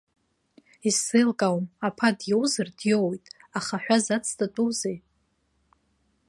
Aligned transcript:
Исзеилкаауам, 0.87 1.65
аԥа 1.87 2.09
диоузар 2.19 2.67
диоуит, 2.79 3.25
аха 3.57 3.75
ҳәа 3.83 3.97
зацҵатәузеи? 4.05 4.97